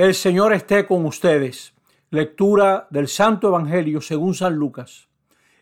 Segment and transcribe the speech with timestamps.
[0.00, 1.74] El Señor esté con ustedes.
[2.08, 5.10] Lectura del Santo Evangelio según San Lucas.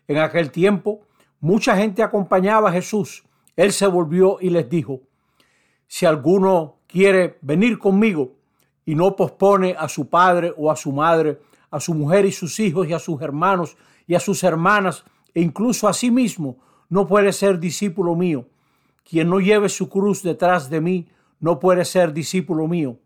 [0.07, 1.01] En aquel tiempo,
[1.41, 3.25] mucha gente acompañaba a Jesús.
[3.57, 5.01] Él se volvió y les dijo,
[5.87, 8.37] si alguno quiere venir conmigo
[8.85, 12.61] y no pospone a su padre o a su madre, a su mujer y sus
[12.61, 13.75] hijos y a sus hermanos
[14.07, 15.03] y a sus hermanas
[15.33, 18.47] e incluso a sí mismo, no puede ser discípulo mío.
[19.03, 21.09] Quien no lleve su cruz detrás de mí,
[21.41, 22.99] no puede ser discípulo mío.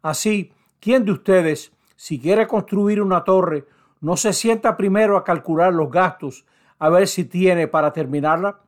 [0.00, 3.66] Así, ¿quién de ustedes, si quiere construir una torre,
[4.00, 6.44] no se sienta primero a calcular los gastos,
[6.78, 8.60] a ver si tiene para terminarla?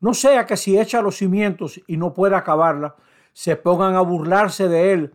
[0.00, 2.96] No sea que si echa los cimientos y no puede acabarla,
[3.32, 5.14] se pongan a burlarse de él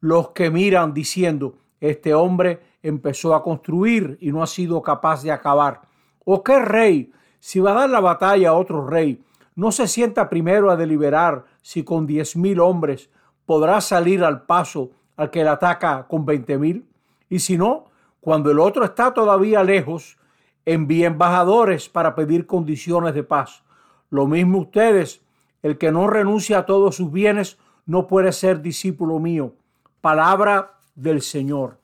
[0.00, 5.32] los que miran diciendo, este hombre empezó a construir y no ha sido capaz de
[5.32, 5.82] acabar.
[6.24, 9.24] ¿O qué rey, si va a dar la batalla a otro rey,
[9.56, 13.10] no se sienta primero a deliberar si con diez mil hombres
[13.44, 16.88] podrá salir al paso al que le ataca con veinte mil?
[17.28, 17.90] Y si no,
[18.20, 20.16] cuando el otro está todavía lejos,
[20.64, 23.62] envíe embajadores para pedir condiciones de paz.
[24.10, 25.20] Lo mismo ustedes,
[25.62, 29.54] el que no renuncia a todos sus bienes no puede ser discípulo mío.
[30.00, 31.78] Palabra del Señor.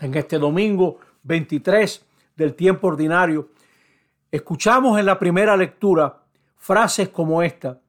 [0.00, 2.04] En este domingo 23
[2.36, 3.50] del tiempo ordinario,
[4.30, 6.20] escuchamos en la primera lectura
[6.56, 7.80] frases como esta.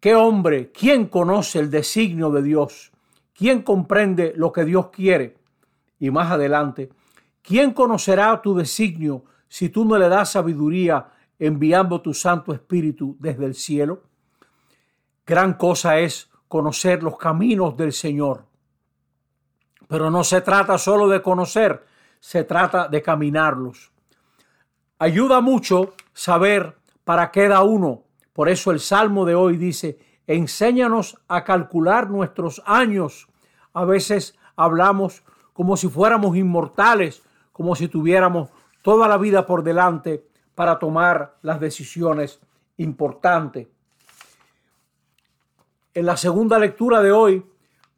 [0.00, 2.90] ¿Qué hombre, quién conoce el designio de Dios?
[3.34, 5.38] ¿Quién comprende lo que Dios quiere?
[5.98, 6.90] Y más adelante,
[7.42, 13.46] ¿quién conocerá tu designio si tú no le das sabiduría enviando tu Santo Espíritu desde
[13.46, 14.02] el cielo?
[15.26, 18.46] Gran cosa es conocer los caminos del Señor.
[19.86, 21.84] Pero no se trata solo de conocer,
[22.18, 23.92] se trata de caminarlos.
[24.98, 28.04] Ayuda mucho saber para cada uno.
[28.32, 29.98] Por eso el Salmo de hoy dice,
[30.34, 33.28] enséñanos a calcular nuestros años.
[33.72, 38.50] A veces hablamos como si fuéramos inmortales, como si tuviéramos
[38.82, 42.40] toda la vida por delante para tomar las decisiones
[42.76, 43.68] importantes.
[45.92, 47.44] En la segunda lectura de hoy,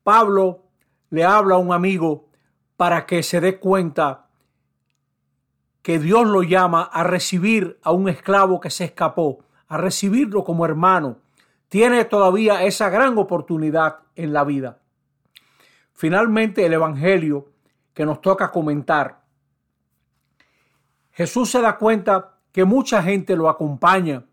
[0.03, 0.63] Pablo
[1.11, 2.25] le habla a un amigo
[2.77, 4.27] para que se dé cuenta
[5.83, 10.65] que Dios lo llama a recibir a un esclavo que se escapó, a recibirlo como
[10.65, 11.19] hermano.
[11.73, 14.83] Tiene todavía esa gran oportunidad en la vida.
[15.95, 17.49] Finalmente, el Evangelio
[17.95, 19.23] que nos toca comentar.
[21.13, 24.27] Jesús se da cuenta que mucha gente lo acompaña,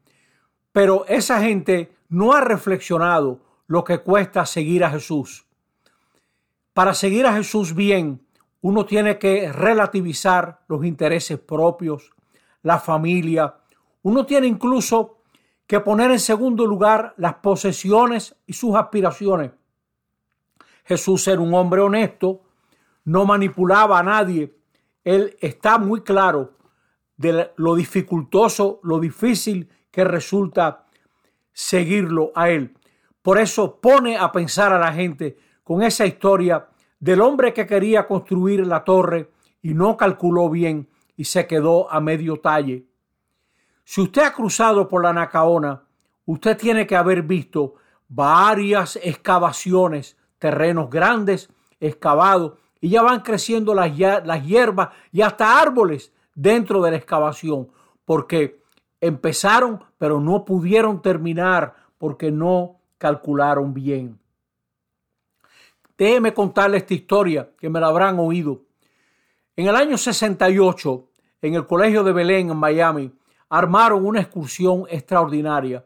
[0.73, 5.45] pero esa gente no ha reflexionado lo que cuesta seguir a Jesús.
[6.73, 8.21] Para seguir a Jesús bien,
[8.59, 12.11] uno tiene que relativizar los intereses propios,
[12.63, 13.55] la familia.
[14.01, 15.18] Uno tiene incluso
[15.69, 19.51] que poner en segundo lugar las posesiones y sus aspiraciones.
[20.83, 22.41] Jesús era un hombre honesto,
[23.05, 24.57] no manipulaba a nadie.
[25.03, 26.57] Él está muy claro
[27.17, 30.87] de lo dificultoso, lo difícil que resulta
[31.53, 32.75] seguirlo a él.
[33.21, 36.67] Por eso pone a pensar a la gente con esa historia
[36.99, 39.29] del hombre que quería construir la torre
[39.61, 42.88] y no calculó bien y se quedó a medio talle.
[43.89, 45.81] Si usted ha cruzado por la Nacaona,
[46.25, 47.73] usted tiene que haber visto
[48.07, 56.13] varias excavaciones, terrenos grandes excavados, y ya van creciendo las, las hierbas y hasta árboles
[56.35, 57.69] dentro de la excavación,
[58.05, 58.61] porque
[59.01, 64.19] empezaron pero no pudieron terminar porque no calcularon bien.
[65.97, 68.61] Déjeme contarle esta historia que me la habrán oído.
[69.55, 71.07] En el año 68,
[71.41, 73.18] en el Colegio de Belén, en Miami,
[73.49, 75.85] armaron una excursión extraordinaria.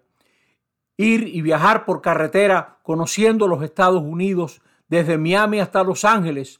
[0.97, 6.59] Ir y viajar por carretera conociendo los Estados Unidos desde Miami hasta Los Ángeles,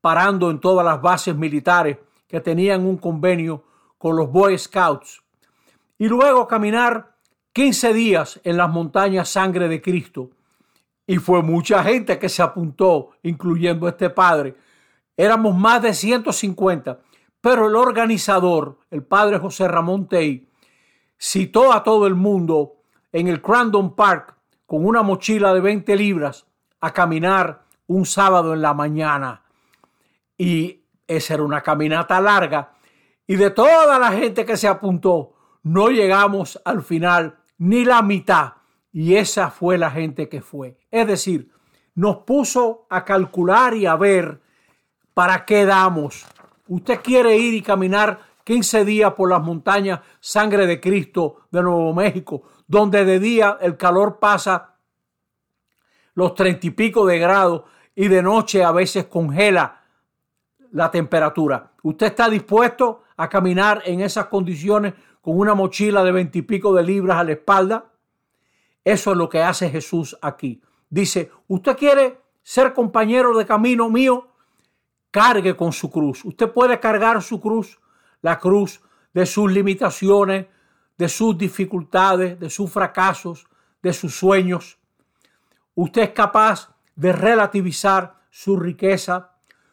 [0.00, 3.64] parando en todas las bases militares que tenían un convenio
[3.96, 5.22] con los Boy Scouts.
[5.98, 7.16] Y luego caminar
[7.52, 10.30] 15 días en las montañas Sangre de Cristo
[11.08, 14.54] y fue mucha gente que se apuntó, incluyendo este padre.
[15.16, 17.00] Éramos más de 150,
[17.40, 20.48] pero el organizador, el padre José Ramón Tey,
[21.18, 22.76] citó a todo el mundo
[23.12, 24.34] en el Crandon Park
[24.66, 26.46] con una mochila de 20 libras
[26.80, 29.42] a caminar un sábado en la mañana.
[30.36, 32.74] Y esa era una caminata larga.
[33.26, 38.52] Y de toda la gente que se apuntó, no llegamos al final ni la mitad
[38.92, 40.78] y esa fue la gente que fue.
[40.90, 41.50] Es decir,
[41.94, 44.40] nos puso a calcular y a ver
[45.14, 46.26] para qué damos.
[46.68, 51.92] Usted quiere ir y caminar 15 días por las montañas Sangre de Cristo de Nuevo
[51.94, 54.76] México, donde de día el calor pasa
[56.14, 57.62] los treinta y pico de grados
[57.94, 59.82] y de noche a veces congela
[60.72, 61.72] la temperatura.
[61.82, 67.18] ¿Usted está dispuesto a caminar en esas condiciones con una mochila de veintipico de libras
[67.18, 67.92] a la espalda?
[68.84, 70.62] Eso es lo que hace Jesús aquí.
[70.90, 74.27] Dice, ¿usted quiere ser compañero de camino mío?
[75.10, 76.24] Cargue con su cruz.
[76.24, 77.78] Usted puede cargar su cruz,
[78.20, 78.80] la cruz
[79.14, 80.46] de sus limitaciones,
[80.96, 83.46] de sus dificultades, de sus fracasos,
[83.82, 84.78] de sus sueños.
[85.74, 89.30] Usted es capaz de relativizar su riqueza.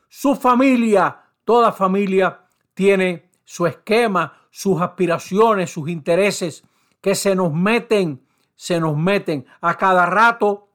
[0.07, 2.41] Su familia, toda familia
[2.73, 6.63] tiene su esquema, sus aspiraciones, sus intereses
[7.01, 9.45] que se nos meten, se nos meten.
[9.61, 10.69] A cada rato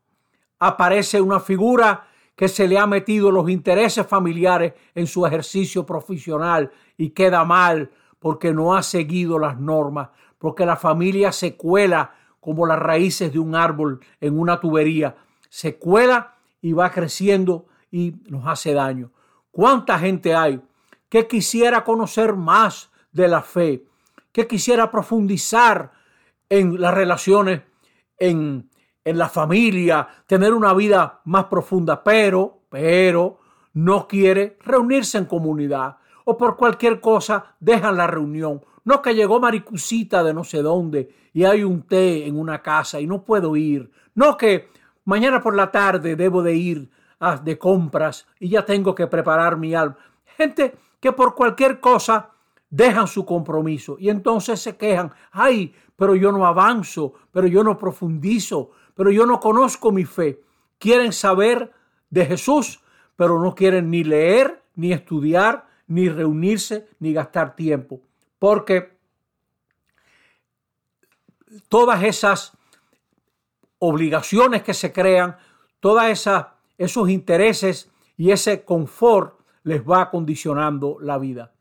[0.59, 2.09] aparece una figura
[2.41, 7.91] que se le ha metido los intereses familiares en su ejercicio profesional y queda mal
[8.19, 10.09] porque no ha seguido las normas,
[10.39, 15.17] porque la familia se cuela como las raíces de un árbol en una tubería,
[15.51, 19.13] se cuela y va creciendo y nos hace daño.
[19.51, 20.63] ¿Cuánta gente hay
[21.11, 23.85] que quisiera conocer más de la fe,
[24.33, 25.93] que quisiera profundizar
[26.49, 27.61] en las relaciones,
[28.17, 28.70] en,
[29.05, 33.39] en la familia, tener una vida más profunda, pero, pero
[33.75, 38.65] no quiere reunirse en comunidad o por cualquier cosa dejan la reunión.
[38.85, 43.01] No que llegó Maricusita de no sé dónde y hay un té en una casa
[43.01, 43.91] y no puedo ir.
[44.15, 44.69] No que
[45.05, 49.57] mañana por la tarde debo de ir a, de compras y ya tengo que preparar
[49.57, 49.97] mi alma.
[50.37, 52.31] Gente que por cualquier cosa
[52.71, 57.77] dejan su compromiso y entonces se quejan, ay, pero yo no avanzo, pero yo no
[57.77, 60.43] profundizo, pero yo no conozco mi fe.
[60.79, 61.73] Quieren saber
[62.09, 62.81] de Jesús,
[63.17, 68.01] pero no quieren ni leer, ni estudiar, ni reunirse, ni gastar tiempo,
[68.39, 68.97] porque
[71.69, 72.57] todas esas
[73.79, 75.37] obligaciones que se crean,
[75.81, 76.05] todos
[76.79, 81.53] esos intereses y ese confort les va condicionando la vida.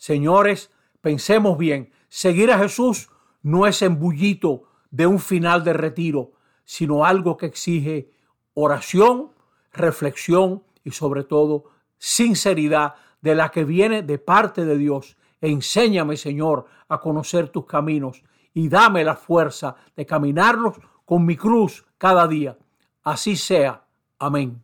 [0.00, 0.70] Señores,
[1.02, 3.10] pensemos bien, seguir a Jesús
[3.42, 6.32] no es embullito de un final de retiro,
[6.64, 8.10] sino algo que exige
[8.54, 9.32] oración,
[9.74, 11.64] reflexión y sobre todo
[11.98, 15.18] sinceridad de la que viene de parte de Dios.
[15.42, 18.22] Enséñame, Señor, a conocer tus caminos
[18.54, 22.56] y dame la fuerza de caminarlos con mi cruz cada día.
[23.02, 23.84] Así sea.
[24.18, 24.62] Amén.